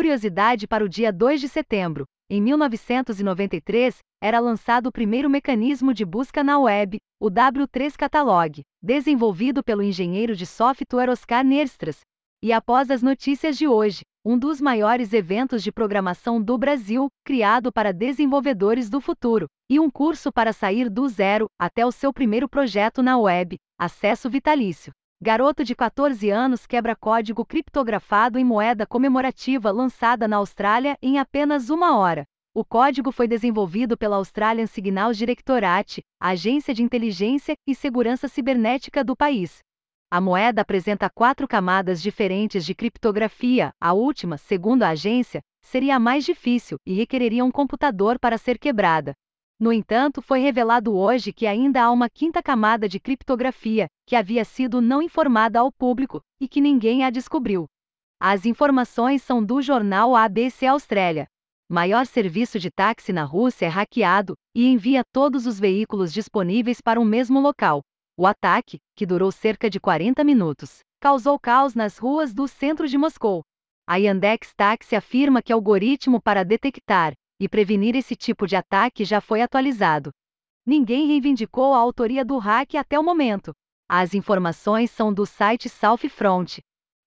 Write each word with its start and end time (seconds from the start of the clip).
Curiosidade 0.00 0.66
para 0.66 0.82
o 0.82 0.88
dia 0.88 1.12
2 1.12 1.42
de 1.42 1.46
setembro. 1.46 2.06
Em 2.30 2.40
1993, 2.40 3.98
era 4.18 4.40
lançado 4.40 4.86
o 4.86 4.90
primeiro 4.90 5.28
mecanismo 5.28 5.92
de 5.92 6.06
busca 6.06 6.42
na 6.42 6.58
web, 6.58 6.96
o 7.20 7.30
W3 7.30 7.98
Catalog, 7.98 8.62
desenvolvido 8.82 9.62
pelo 9.62 9.82
engenheiro 9.82 10.34
de 10.34 10.46
software 10.46 11.10
Oscar 11.10 11.44
Nerstras. 11.44 12.00
E 12.42 12.50
após 12.50 12.90
as 12.90 13.02
notícias 13.02 13.58
de 13.58 13.68
hoje, 13.68 14.00
um 14.24 14.38
dos 14.38 14.58
maiores 14.58 15.12
eventos 15.12 15.62
de 15.62 15.70
programação 15.70 16.42
do 16.42 16.56
Brasil, 16.56 17.08
criado 17.22 17.70
para 17.70 17.92
desenvolvedores 17.92 18.88
do 18.88 19.02
futuro, 19.02 19.48
e 19.68 19.78
um 19.78 19.90
curso 19.90 20.32
para 20.32 20.54
sair 20.54 20.88
do 20.88 21.06
zero 21.10 21.44
até 21.60 21.84
o 21.84 21.92
seu 21.92 22.10
primeiro 22.10 22.48
projeto 22.48 23.02
na 23.02 23.18
web, 23.18 23.58
acesso 23.78 24.30
vitalício. 24.30 24.92
Garoto 25.22 25.62
de 25.62 25.74
14 25.74 26.30
anos 26.30 26.66
quebra 26.66 26.96
código 26.96 27.44
criptografado 27.44 28.38
em 28.38 28.44
moeda 28.44 28.86
comemorativa 28.86 29.70
lançada 29.70 30.26
na 30.26 30.38
Austrália 30.38 30.96
em 31.02 31.18
apenas 31.18 31.68
uma 31.68 31.94
hora. 31.98 32.24
O 32.54 32.64
código 32.64 33.12
foi 33.12 33.28
desenvolvido 33.28 33.98
pela 33.98 34.16
Australian 34.16 34.66
Signals 34.66 35.18
Directorate, 35.18 36.00
agência 36.18 36.72
de 36.72 36.82
inteligência 36.82 37.52
e 37.66 37.74
segurança 37.74 38.28
cibernética 38.28 39.04
do 39.04 39.14
país. 39.14 39.58
A 40.10 40.22
moeda 40.22 40.62
apresenta 40.62 41.10
quatro 41.10 41.46
camadas 41.46 42.00
diferentes 42.00 42.64
de 42.64 42.74
criptografia, 42.74 43.72
a 43.78 43.92
última, 43.92 44.38
segundo 44.38 44.84
a 44.84 44.88
agência, 44.88 45.42
seria 45.60 45.96
a 45.96 46.00
mais 46.00 46.24
difícil 46.24 46.78
e 46.86 46.94
requereria 46.94 47.44
um 47.44 47.50
computador 47.50 48.18
para 48.18 48.38
ser 48.38 48.58
quebrada. 48.58 49.12
No 49.60 49.70
entanto, 49.70 50.22
foi 50.22 50.40
revelado 50.40 50.96
hoje 50.96 51.34
que 51.34 51.46
ainda 51.46 51.82
há 51.82 51.90
uma 51.90 52.08
quinta 52.08 52.42
camada 52.42 52.88
de 52.88 52.98
criptografia, 52.98 53.88
que 54.06 54.16
havia 54.16 54.42
sido 54.42 54.80
não 54.80 55.02
informada 55.02 55.60
ao 55.60 55.70
público 55.70 56.22
e 56.40 56.48
que 56.48 56.62
ninguém 56.62 57.04
a 57.04 57.10
descobriu. 57.10 57.66
As 58.18 58.46
informações 58.46 59.22
são 59.22 59.44
do 59.44 59.60
jornal 59.60 60.16
ABC 60.16 60.66
Austrália. 60.66 61.26
Maior 61.68 62.06
serviço 62.06 62.58
de 62.58 62.70
táxi 62.70 63.12
na 63.12 63.22
Rússia 63.22 63.66
é 63.66 63.68
hackeado 63.68 64.34
e 64.54 64.66
envia 64.66 65.02
todos 65.12 65.46
os 65.46 65.60
veículos 65.60 66.10
disponíveis 66.10 66.80
para 66.80 66.98
um 66.98 67.04
mesmo 67.04 67.38
local. 67.38 67.82
O 68.16 68.26
ataque, 68.26 68.78
que 68.96 69.04
durou 69.04 69.30
cerca 69.30 69.68
de 69.68 69.78
40 69.78 70.24
minutos, 70.24 70.78
causou 70.98 71.38
caos 71.38 71.74
nas 71.74 71.98
ruas 71.98 72.32
do 72.32 72.48
centro 72.48 72.88
de 72.88 72.96
Moscou. 72.96 73.42
A 73.86 73.96
Yandex 73.96 74.54
Taxi 74.54 74.96
afirma 74.96 75.42
que 75.42 75.52
algoritmo 75.52 76.18
para 76.20 76.44
detectar 76.44 77.12
e 77.40 77.48
prevenir 77.48 77.96
esse 77.96 78.14
tipo 78.14 78.46
de 78.46 78.54
ataque 78.54 79.04
já 79.04 79.20
foi 79.20 79.40
atualizado. 79.40 80.10
Ninguém 80.66 81.08
reivindicou 81.08 81.72
a 81.72 81.78
autoria 81.78 82.22
do 82.22 82.36
hack 82.36 82.74
até 82.74 82.98
o 82.98 83.02
momento. 83.02 83.52
As 83.88 84.12
informações 84.14 84.90
são 84.90 85.12
do 85.12 85.24
site 85.24 85.68
Southfront. 85.68 86.60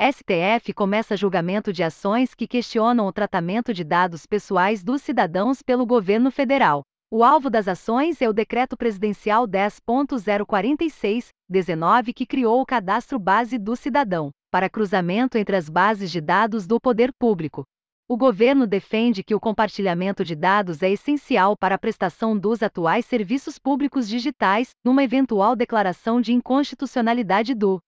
STF 0.00 0.72
começa 0.72 1.16
julgamento 1.16 1.74
de 1.74 1.82
ações 1.82 2.34
que 2.34 2.48
questionam 2.48 3.06
o 3.06 3.12
tratamento 3.12 3.74
de 3.74 3.84
dados 3.84 4.24
pessoais 4.24 4.82
dos 4.82 5.02
cidadãos 5.02 5.60
pelo 5.60 5.84
governo 5.84 6.30
federal. 6.30 6.82
O 7.12 7.22
alvo 7.24 7.50
das 7.50 7.68
ações 7.68 8.22
é 8.22 8.28
o 8.28 8.32
Decreto 8.32 8.76
Presidencial 8.76 9.44
10.046-19 9.46 12.14
que 12.14 12.24
criou 12.24 12.62
o 12.62 12.64
Cadastro 12.64 13.18
Base 13.18 13.58
do 13.58 13.74
Cidadão, 13.74 14.30
para 14.48 14.70
cruzamento 14.70 15.36
entre 15.36 15.56
as 15.56 15.68
bases 15.68 16.08
de 16.10 16.20
dados 16.20 16.68
do 16.68 16.80
poder 16.80 17.12
público. 17.12 17.64
O 18.12 18.16
governo 18.16 18.66
defende 18.66 19.22
que 19.22 19.36
o 19.36 19.38
compartilhamento 19.38 20.24
de 20.24 20.34
dados 20.34 20.82
é 20.82 20.90
essencial 20.90 21.56
para 21.56 21.76
a 21.76 21.78
prestação 21.78 22.36
dos 22.36 22.60
atuais 22.60 23.06
serviços 23.06 23.56
públicos 23.56 24.08
digitais, 24.08 24.70
numa 24.84 25.04
eventual 25.04 25.54
declaração 25.54 26.20
de 26.20 26.32
inconstitucionalidade 26.32 27.54
do 27.54 27.80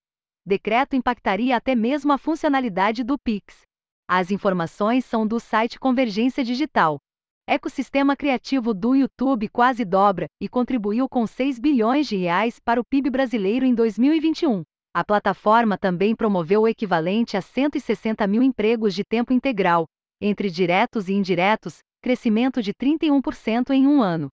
decreto 0.46 0.94
impactaria 0.94 1.56
até 1.56 1.74
mesmo 1.74 2.12
a 2.12 2.18
funcionalidade 2.18 3.02
do 3.02 3.18
Pix. 3.18 3.62
As 4.08 4.30
informações 4.30 5.04
são 5.04 5.26
do 5.26 5.40
site 5.40 5.80
Convergência 5.80 6.44
Digital. 6.44 7.00
Ecossistema 7.44 8.14
criativo 8.14 8.72
do 8.72 8.94
YouTube 8.94 9.48
quase 9.48 9.84
dobra 9.84 10.26
e 10.40 10.48
contribuiu 10.48 11.08
com 11.08 11.26
6 11.26 11.58
bilhões 11.58 12.06
de 12.06 12.16
reais 12.16 12.60
para 12.60 12.80
o 12.80 12.84
PIB 12.84 13.10
brasileiro 13.10 13.66
em 13.66 13.74
2021. 13.74 14.62
A 14.94 15.04
plataforma 15.04 15.76
também 15.76 16.14
promoveu 16.14 16.62
o 16.62 16.68
equivalente 16.68 17.36
a 17.36 17.40
160 17.40 18.24
mil 18.28 18.40
empregos 18.40 18.94
de 18.94 19.02
tempo 19.02 19.32
integral, 19.32 19.88
entre 20.24 20.48
diretos 20.48 21.08
e 21.08 21.12
indiretos, 21.12 21.78
crescimento 22.00 22.62
de 22.62 22.72
31% 22.72 23.70
em 23.70 23.88
um 23.88 24.00
ano. 24.00 24.28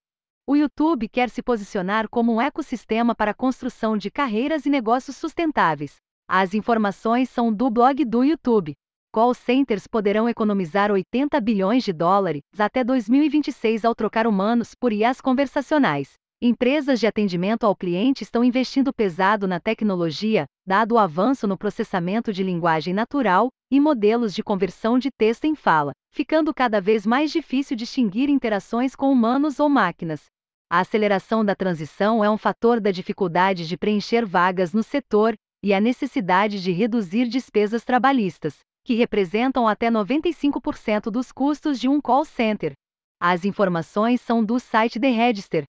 O 0.47 0.55
YouTube 0.55 1.09
quer 1.09 1.29
se 1.29 1.41
posicionar 1.41 2.07
como 2.07 2.35
um 2.35 2.41
ecossistema 2.41 3.15
para 3.15 3.31
a 3.31 3.33
construção 3.33 3.97
de 3.97 4.11
carreiras 4.11 4.67
e 4.67 4.69
negócios 4.69 5.17
sustentáveis. 5.17 5.95
As 6.27 6.53
informações 6.53 7.29
são 7.29 7.51
do 7.51 7.71
blog 7.71 8.05
do 8.05 8.23
YouTube. 8.23 8.73
Call 9.11 9.33
centers 9.33 9.87
poderão 9.87 10.29
economizar 10.29 10.91
80 10.91 11.41
bilhões 11.41 11.83
de 11.83 11.91
dólares 11.91 12.43
até 12.59 12.83
2026 12.83 13.83
ao 13.83 13.95
trocar 13.95 14.27
humanos 14.27 14.75
por 14.75 14.93
IAs 14.93 15.19
conversacionais. 15.19 16.13
Empresas 16.39 16.99
de 16.99 17.07
atendimento 17.07 17.65
ao 17.65 17.75
cliente 17.75 18.23
estão 18.23 18.43
investindo 18.43 18.93
pesado 18.93 19.47
na 19.47 19.59
tecnologia, 19.59 20.45
dado 20.69 20.91
o 20.91 20.99
avanço 20.99 21.47
no 21.47 21.57
processamento 21.57 22.31
de 22.31 22.43
linguagem 22.43 22.93
natural 22.93 23.49
e 23.71 23.79
modelos 23.79 24.35
de 24.35 24.43
conversão 24.43 24.99
de 24.99 25.09
texto 25.09 25.45
em 25.45 25.55
fala, 25.55 25.93
ficando 26.13 26.53
cada 26.53 26.79
vez 26.79 27.07
mais 27.07 27.31
difícil 27.31 27.75
distinguir 27.75 28.29
interações 28.29 28.95
com 28.95 29.11
humanos 29.11 29.59
ou 29.59 29.67
máquinas. 29.67 30.25
A 30.69 30.81
aceleração 30.81 31.43
da 31.43 31.55
transição 31.55 32.23
é 32.23 32.29
um 32.29 32.37
fator 32.37 32.79
da 32.79 32.91
dificuldade 32.91 33.67
de 33.67 33.75
preencher 33.75 34.23
vagas 34.27 34.71
no 34.71 34.83
setor 34.83 35.33
e 35.63 35.73
a 35.73 35.81
necessidade 35.81 36.61
de 36.61 36.71
reduzir 36.71 37.27
despesas 37.27 37.83
trabalhistas, 37.83 38.59
que 38.85 38.93
representam 38.93 39.67
até 39.67 39.89
95% 39.89 41.09
dos 41.09 41.31
custos 41.31 41.79
de 41.79 41.89
um 41.89 41.99
call 41.99 42.23
center. 42.23 42.73
As 43.19 43.43
informações 43.43 44.21
são 44.21 44.45
do 44.45 44.59
site 44.59 44.99
The 44.99 45.09
Register, 45.09 45.63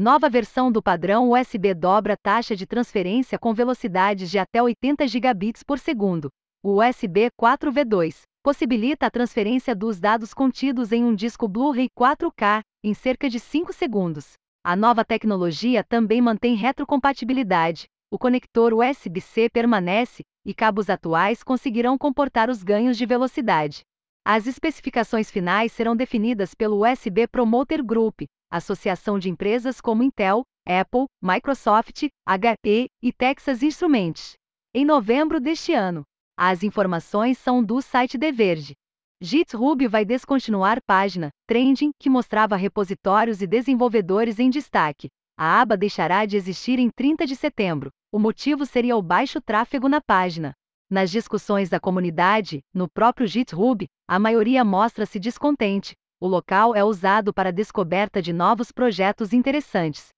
Nova 0.00 0.28
versão 0.28 0.70
do 0.70 0.80
padrão 0.80 1.32
USB 1.32 1.74
dobra 1.74 2.16
taxa 2.16 2.54
de 2.54 2.64
transferência 2.68 3.36
com 3.36 3.52
velocidades 3.52 4.30
de 4.30 4.38
até 4.38 4.62
80 4.62 5.08
gigabits 5.08 5.64
por 5.64 5.76
segundo. 5.76 6.28
O 6.62 6.80
USB 6.80 7.32
4V2 7.32 8.22
possibilita 8.40 9.06
a 9.06 9.10
transferência 9.10 9.74
dos 9.74 9.98
dados 9.98 10.32
contidos 10.32 10.92
em 10.92 11.02
um 11.02 11.12
disco 11.12 11.48
Blu-ray 11.48 11.88
4K 11.98 12.60
em 12.84 12.94
cerca 12.94 13.28
de 13.28 13.40
5 13.40 13.72
segundos. 13.72 14.34
A 14.64 14.76
nova 14.76 15.04
tecnologia 15.04 15.82
também 15.82 16.22
mantém 16.22 16.54
retrocompatibilidade. 16.54 17.86
O 18.08 18.16
conector 18.16 18.72
USB-C 18.74 19.50
permanece 19.50 20.22
e 20.46 20.54
cabos 20.54 20.88
atuais 20.88 21.42
conseguirão 21.42 21.98
comportar 21.98 22.48
os 22.48 22.62
ganhos 22.62 22.96
de 22.96 23.04
velocidade. 23.04 23.80
As 24.24 24.46
especificações 24.46 25.28
finais 25.28 25.72
serão 25.72 25.96
definidas 25.96 26.54
pelo 26.54 26.88
USB 26.88 27.26
Promoter 27.26 27.84
Group, 27.84 28.20
associação 28.50 29.18
de 29.18 29.28
empresas 29.28 29.80
como 29.80 30.02
Intel, 30.02 30.42
Apple, 30.66 31.06
Microsoft, 31.22 32.08
HP 32.26 32.88
e 33.02 33.12
Texas 33.12 33.62
Instruments. 33.62 34.34
Em 34.74 34.84
novembro 34.84 35.40
deste 35.40 35.72
ano, 35.72 36.04
as 36.36 36.62
informações 36.62 37.38
são 37.38 37.64
do 37.64 37.80
site 37.82 38.18
The 38.18 38.30
Verge. 38.30 38.74
GitHub 39.20 39.88
vai 39.88 40.04
descontinuar 40.04 40.78
página 40.86 41.30
Trending 41.48 41.90
que 41.98 42.08
mostrava 42.08 42.54
repositórios 42.54 43.42
e 43.42 43.46
desenvolvedores 43.46 44.38
em 44.38 44.48
destaque. 44.48 45.08
A 45.36 45.60
aba 45.60 45.76
deixará 45.76 46.24
de 46.26 46.36
existir 46.36 46.78
em 46.78 46.90
30 46.90 47.26
de 47.26 47.34
setembro. 47.34 47.90
O 48.12 48.18
motivo 48.18 48.64
seria 48.64 48.96
o 48.96 49.02
baixo 49.02 49.40
tráfego 49.40 49.88
na 49.88 50.00
página. 50.00 50.52
Nas 50.90 51.10
discussões 51.10 51.68
da 51.68 51.80
comunidade, 51.80 52.60
no 52.72 52.88
próprio 52.88 53.26
GitHub, 53.26 53.86
a 54.06 54.18
maioria 54.18 54.64
mostra-se 54.64 55.18
descontente, 55.18 55.94
o 56.20 56.26
local 56.26 56.74
é 56.74 56.82
usado 56.82 57.32
para 57.32 57.50
a 57.50 57.52
descoberta 57.52 58.20
de 58.20 58.32
novos 58.32 58.72
projetos 58.72 59.32
interessantes. 59.32 60.08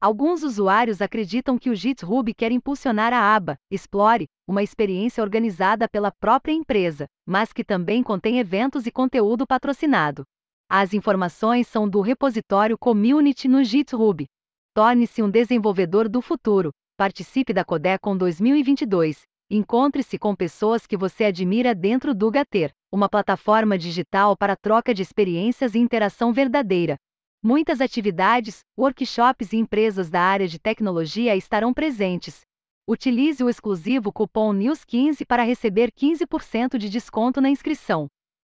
Alguns 0.00 0.44
usuários 0.44 1.02
acreditam 1.02 1.58
que 1.58 1.70
o 1.70 1.74
GitHub 1.74 2.32
quer 2.32 2.52
impulsionar 2.52 3.12
a 3.12 3.34
aba 3.34 3.56
Explore, 3.68 4.28
uma 4.46 4.62
experiência 4.62 5.22
organizada 5.22 5.88
pela 5.88 6.12
própria 6.12 6.52
empresa, 6.52 7.06
mas 7.26 7.52
que 7.52 7.64
também 7.64 8.04
contém 8.04 8.38
eventos 8.38 8.86
e 8.86 8.92
conteúdo 8.92 9.44
patrocinado. 9.44 10.22
As 10.70 10.94
informações 10.94 11.66
são 11.66 11.88
do 11.88 12.00
repositório 12.00 12.78
Community 12.78 13.48
no 13.48 13.64
GitHub. 13.64 14.24
Torne-se 14.72 15.20
um 15.22 15.30
desenvolvedor 15.30 16.08
do 16.08 16.22
futuro. 16.22 16.70
Participe 16.96 17.52
da 17.52 17.64
Codecon 17.64 18.16
2022. 18.16 19.22
Encontre-se 19.50 20.18
com 20.18 20.36
pessoas 20.36 20.86
que 20.86 20.96
você 20.96 21.24
admira 21.24 21.74
dentro 21.74 22.14
do 22.14 22.30
Gater 22.30 22.72
uma 22.90 23.08
plataforma 23.08 23.76
digital 23.76 24.36
para 24.36 24.56
troca 24.56 24.94
de 24.94 25.02
experiências 25.02 25.74
e 25.74 25.78
interação 25.78 26.32
verdadeira. 26.32 26.96
Muitas 27.42 27.80
atividades, 27.80 28.60
workshops 28.76 29.52
e 29.52 29.56
empresas 29.56 30.10
da 30.10 30.20
área 30.20 30.48
de 30.48 30.58
tecnologia 30.58 31.36
estarão 31.36 31.72
presentes. 31.72 32.40
Utilize 32.88 33.44
o 33.44 33.48
exclusivo 33.48 34.12
cupom 34.12 34.52
NEWS15 34.52 35.26
para 35.26 35.42
receber 35.42 35.92
15% 35.92 36.78
de 36.78 36.88
desconto 36.88 37.40
na 37.40 37.50
inscrição. 37.50 38.08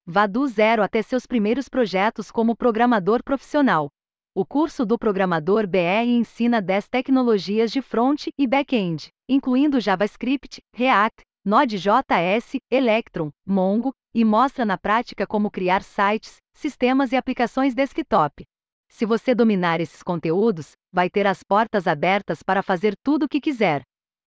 Vá 0.07 0.27
do 0.27 0.47
zero 0.47 0.83
até 0.83 1.03
seus 1.03 1.27
primeiros 1.27 1.69
projetos 1.69 2.31
como 2.31 2.55
programador 2.55 3.25
profissional. 3.25 3.89
O 4.35 4.45
curso 4.45 4.85
do 4.85 4.99
Programador 4.99 5.67
BR 5.67 6.07
ensina 6.07 6.61
10 6.61 6.89
tecnologias 6.89 7.73
de 7.73 7.81
front 7.81 8.27
e 8.39 8.47
back-end, 8.47 9.09
incluindo 9.27 9.81
JavaScript, 9.81 10.61
React, 10.75 11.25
Node.js, 11.47 12.57
Electron, 12.69 13.31
Mongo, 13.47 13.93
e 14.13 14.25
mostra 14.25 14.65
na 14.65 14.77
prática 14.77 15.25
como 15.25 15.49
criar 15.49 15.81
sites, 15.81 16.39
sistemas 16.53 17.13
e 17.13 17.17
aplicações 17.17 17.73
desktop. 17.73 18.45
Se 18.91 19.07
você 19.07 19.33
dominar 19.33 19.81
esses 19.81 20.03
conteúdos, 20.03 20.73
vai 20.93 21.09
ter 21.09 21.25
as 21.25 21.45
portas 21.45 21.87
abertas 21.87 22.43
para 22.43 22.65
fazer 22.65 22.97
tudo 23.01 23.27
o 23.27 23.29
que 23.29 23.41
quiser. 23.41 23.83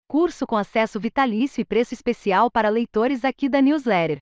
Curso 0.09 0.47
com 0.47 0.57
acesso 0.57 0.99
vitalício 0.99 1.61
e 1.61 1.65
preço 1.65 1.93
especial 1.93 2.49
para 2.49 2.67
leitores 2.67 3.23
aqui 3.23 3.47
da 3.47 3.61
newsletter. 3.61 4.17